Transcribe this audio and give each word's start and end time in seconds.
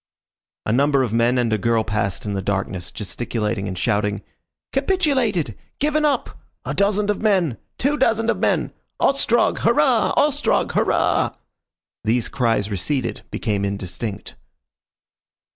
A 0.65 0.73
number 0.73 1.03
of 1.03 1.13
men 1.13 1.37
and 1.37 1.53
a 1.53 1.59
girl 1.59 1.83
passed 1.83 2.25
in 2.25 2.33
the 2.33 2.41
darkness, 2.41 2.89
gesticulating 2.89 3.67
and 3.67 3.77
shouting: 3.77 4.23
"Capitulated! 4.73 5.55
Given 5.77 6.05
up!" 6.05 6.39
"A 6.65 6.73
dozand 6.73 7.11
of 7.11 7.21
men." 7.21 7.57
"Two 7.77 7.99
dozand 7.99 8.31
of 8.31 8.39
men." 8.39 8.71
"Ostrog, 8.99 9.59
Hurrah! 9.59 10.11
Ostrog, 10.17 10.71
Hurrah!" 10.71 11.35
These 12.03 12.29
cries 12.29 12.71
receded, 12.71 13.21
became 13.29 13.63
indistinct. 13.63 14.33